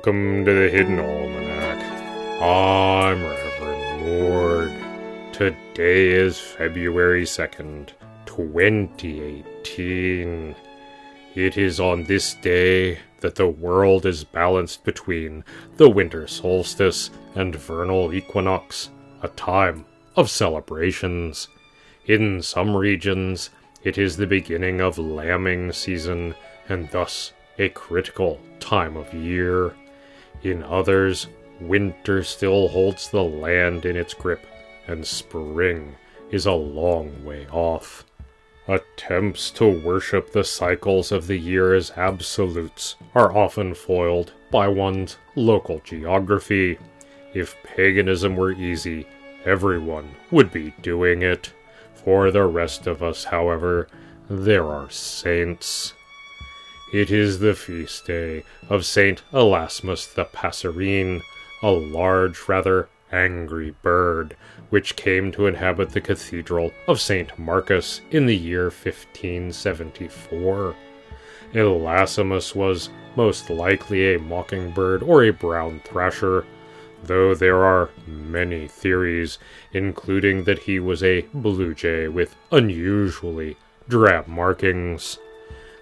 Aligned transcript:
Welcome 0.00 0.44
to 0.46 0.54
the 0.54 0.70
Hidden 0.70 0.98
Almanac. 0.98 1.84
I'm 2.40 3.22
Reverend 3.22 4.06
Mord. 4.06 4.72
Today 5.34 6.12
is 6.12 6.40
February 6.40 7.24
2nd, 7.24 7.90
2018. 8.24 10.56
It 11.34 11.58
is 11.58 11.80
on 11.80 12.04
this 12.04 12.32
day 12.36 13.00
that 13.20 13.34
the 13.34 13.48
world 13.48 14.06
is 14.06 14.24
balanced 14.24 14.84
between 14.84 15.44
the 15.76 15.90
winter 15.90 16.26
solstice 16.26 17.10
and 17.34 17.54
vernal 17.54 18.14
equinox, 18.14 18.88
a 19.20 19.28
time 19.28 19.84
of 20.16 20.30
celebrations. 20.30 21.48
In 22.06 22.40
some 22.40 22.74
regions, 22.74 23.50
it 23.82 23.98
is 23.98 24.16
the 24.16 24.26
beginning 24.26 24.80
of 24.80 24.98
lambing 24.98 25.72
season 25.72 26.34
and 26.68 26.90
thus 26.90 27.32
a 27.58 27.68
critical 27.70 28.40
time 28.60 28.96
of 28.96 29.12
year. 29.14 29.74
In 30.42 30.62
others, 30.62 31.26
winter 31.60 32.22
still 32.22 32.68
holds 32.68 33.10
the 33.10 33.22
land 33.22 33.84
in 33.84 33.96
its 33.96 34.14
grip, 34.14 34.46
and 34.86 35.06
spring 35.06 35.96
is 36.30 36.46
a 36.46 36.52
long 36.52 37.24
way 37.24 37.46
off. 37.48 38.04
Attempts 38.66 39.50
to 39.52 39.66
worship 39.66 40.30
the 40.30 40.44
cycles 40.44 41.10
of 41.10 41.26
the 41.26 41.38
year 41.38 41.74
as 41.74 41.90
absolutes 41.96 42.96
are 43.14 43.34
often 43.34 43.74
foiled 43.74 44.32
by 44.50 44.68
one's 44.68 45.16
local 45.34 45.80
geography. 45.84 46.78
If 47.32 47.56
paganism 47.62 48.36
were 48.36 48.52
easy, 48.52 49.06
everyone 49.44 50.14
would 50.30 50.52
be 50.52 50.74
doing 50.82 51.22
it. 51.22 51.52
For 52.04 52.30
the 52.30 52.44
rest 52.44 52.86
of 52.86 53.02
us, 53.02 53.24
however, 53.24 53.88
there 54.30 54.64
are 54.64 54.90
saints. 54.90 55.94
It 56.92 57.10
is 57.10 57.40
the 57.40 57.54
feast 57.54 58.06
day 58.06 58.44
of 58.68 58.86
Saint 58.86 59.22
Elasmus 59.32 60.14
the 60.14 60.24
Passerine, 60.24 61.22
a 61.62 61.70
large, 61.70 62.48
rather 62.48 62.88
angry 63.12 63.74
bird, 63.82 64.36
which 64.70 64.96
came 64.96 65.30
to 65.32 65.46
inhabit 65.46 65.90
the 65.90 66.00
cathedral 66.00 66.72
of 66.86 67.00
St. 67.00 67.38
Marcus 67.38 68.00
in 68.10 68.26
the 68.26 68.36
year 68.36 68.64
1574. 68.64 70.74
Elasmus 71.54 72.54
was 72.54 72.90
most 73.16 73.50
likely 73.50 74.14
a 74.14 74.18
mockingbird 74.18 75.02
or 75.02 75.24
a 75.24 75.30
brown 75.30 75.80
thrasher, 75.84 76.44
though 77.04 77.34
there 77.34 77.64
are 77.64 77.90
many 78.06 78.68
theories, 78.68 79.38
including 79.72 80.44
that 80.44 80.60
he 80.60 80.78
was 80.78 81.02
a 81.02 81.22
blue 81.32 81.74
jay 81.74 82.08
with 82.08 82.36
unusually 82.50 83.56
drab 83.88 84.26
markings. 84.26 85.18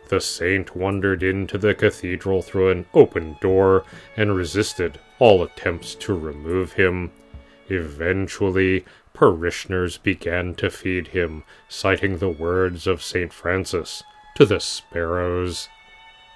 The 0.09 0.21
saint 0.21 0.77
wandered 0.77 1.23
into 1.23 1.59
the 1.59 1.75
cathedral 1.75 2.43
through 2.43 2.71
an 2.71 2.87
open 2.95 3.37
door 3.41 3.85
and 4.17 4.37
resisted 4.37 5.01
all 5.19 5.43
attempts 5.43 5.95
to 5.97 6.15
remove 6.15 6.75
him. 6.75 7.11
Eventually, 7.69 8.85
parishioners 9.15 9.99
began 9.99 10.55
to 10.55 10.71
feed 10.71 11.09
him, 11.09 11.43
citing 11.69 12.19
the 12.19 12.29
words 12.29 12.87
of 12.87 13.03
St. 13.03 13.33
Francis 13.33 14.05
to 14.37 14.45
the 14.45 14.61
sparrows. 14.61 15.69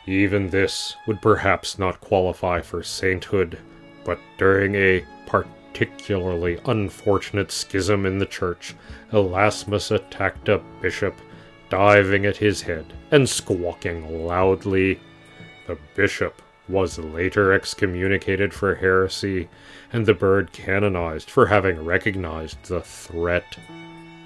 Even 0.07 0.51
this 0.51 0.97
would 1.07 1.23
perhaps 1.23 1.79
not 1.79 2.01
qualify 2.01 2.61
for 2.61 2.83
sainthood, 2.83 3.59
but 4.05 4.19
during 4.39 4.75
a 4.75 5.05
particularly 5.27 6.59
unfortunate 6.67 7.51
schism 7.51 8.07
in 8.07 8.19
the 8.19 8.27
church, 8.27 8.75
Elasmus 9.13 9.91
attacked 9.91 10.49
a 10.49 10.61
bishop 10.81 11.15
diving 11.69 12.27
at 12.27 12.37
his 12.37 12.63
head 12.63 12.93
and 13.11 13.29
squawking 13.29 14.27
loudly. 14.27 15.01
The 15.67 15.79
bishop 15.95 16.43
was 16.69 16.99
later 16.99 17.53
excommunicated 17.53 18.55
for 18.55 18.75
heresy, 18.75 19.49
and 19.93 20.07
the 20.07 20.15
bird 20.15 20.53
canonized 20.53 21.31
for 21.31 21.47
having 21.47 21.85
recognized 21.85 22.65
the 22.65 22.81
threat. 22.81 23.59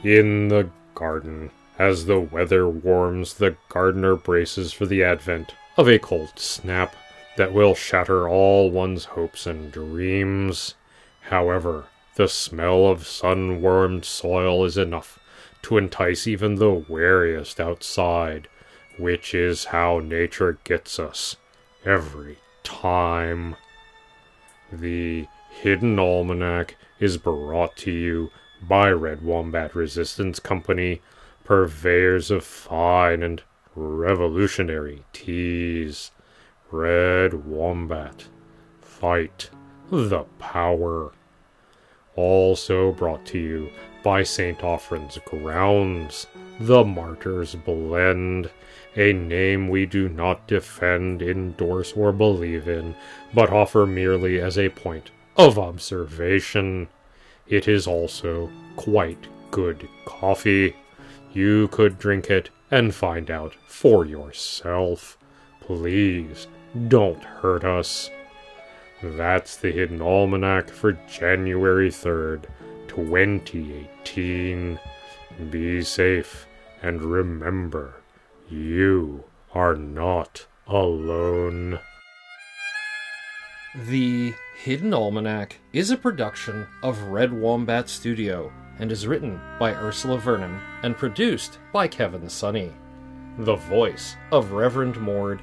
In 0.03 0.49
the 0.49 0.69
garden, 0.95 1.51
as 1.79 2.07
the 2.07 2.21
weather 2.21 2.69
warms, 2.69 3.35
the 3.35 3.57
gardener 3.69 4.17
braces 4.17 4.73
for 4.73 4.87
the 4.87 5.03
advent 5.03 5.55
of 5.77 5.89
a 5.89 5.99
cold 5.99 6.39
snap 6.39 6.95
that 7.37 7.53
will 7.53 7.75
shatter 7.75 8.29
all 8.29 8.71
one's 8.71 9.05
hopes 9.07 9.47
and 9.47 9.73
dreams. 9.73 10.75
However, 11.23 11.87
the 12.17 12.29
smell 12.29 12.87
of 12.87 13.07
sun 13.07 13.61
warmed 13.61 14.05
soil 14.05 14.65
is 14.65 14.79
enough 14.79 15.19
to 15.63 15.79
entice 15.79 16.27
even 16.27 16.57
the 16.57 16.71
wariest 16.71 17.59
outside, 17.59 18.49
which 18.99 19.35
is 19.35 19.67
how 19.67 19.99
nature 19.99 20.59
gets 20.65 20.99
us 20.99 21.37
every 21.85 22.39
time. 22.63 23.57
The 24.73 25.27
Hidden 25.51 25.99
Almanac 25.99 26.77
is 27.01 27.17
brought 27.17 27.77
to 27.79 27.91
you 27.91 28.31
by 28.63 28.91
Red 28.91 29.23
Wombat 29.23 29.75
Resistance 29.75 30.39
Company, 30.39 31.01
purveyors 31.45 32.31
of 32.31 32.45
fine 32.45 33.23
and 33.23 33.43
revolutionary 33.75 35.05
teas. 35.13 36.11
Red 36.77 37.47
Wombat. 37.47 38.27
Fight 38.81 39.49
the 39.93 40.25
power. 40.41 41.13
Also 42.17 42.91
brought 42.91 43.25
to 43.27 43.39
you 43.39 43.71
by 44.03 44.25
St. 44.25 44.59
Offren's 44.59 45.21
Grounds, 45.25 46.27
the 46.59 46.85
Martyr's 46.85 47.55
Blend, 47.55 48.51
a 48.97 49.13
name 49.13 49.69
we 49.69 49.87
do 49.87 50.09
not 50.09 50.49
defend, 50.49 51.23
endorse, 51.23 51.93
or 51.93 52.13
believe 52.13 52.67
in, 52.67 52.97
but 53.33 53.51
offer 53.51 53.87
merely 53.87 54.41
as 54.41 54.59
a 54.59 54.69
point 54.69 55.13
of 55.37 55.61
observation. 55.61 56.89
It 57.47 57.69
is 57.69 57.87
also 57.87 58.51
quite 58.75 59.29
good 59.53 59.89
coffee. 60.07 60.75
You 61.33 61.69
could 61.69 62.01
drink 62.01 62.31
it 62.31 62.51
and 62.69 62.93
find 62.93 63.31
out 63.31 63.55
for 63.69 64.05
yourself. 64.05 65.17
Please 65.61 66.49
don't 66.89 67.23
hurt 67.23 67.65
us. 67.65 68.11
That's 69.03 69.57
the 69.57 69.71
Hidden 69.71 70.01
Almanac 70.01 70.71
for 70.71 70.93
January 71.09 71.91
3rd, 71.91 72.45
2018. 72.89 74.79
Be 75.51 75.83
safe 75.83 76.47
and 76.83 77.03
remember, 77.03 77.95
you 78.49 79.25
are 79.53 79.75
not 79.75 80.47
alone. 80.67 81.81
The 83.89 84.35
Hidden 84.57 84.95
Almanac 84.95 85.59
is 85.73 85.91
a 85.91 85.97
production 85.97 86.67
of 86.83 87.03
Red 87.05 87.33
Wombat 87.33 87.89
Studio 87.89 88.53
and 88.79 88.93
is 88.93 89.07
written 89.07 89.41
by 89.59 89.73
Ursula 89.73 90.19
Vernon 90.19 90.61
and 90.83 90.97
produced 90.97 91.59
by 91.73 91.89
Kevin 91.89 92.29
Sonney. 92.29 92.73
The 93.39 93.57
voice 93.57 94.17
of 94.31 94.53
Reverend 94.53 95.01
Mord 95.01 95.43